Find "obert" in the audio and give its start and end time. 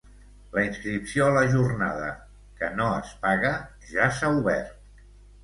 4.41-5.07